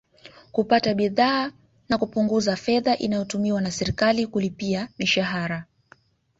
[0.51, 1.51] Kupata bidhaa
[1.89, 5.65] na kupunguza fedha inayotumiwa na serikali kulipia mishahara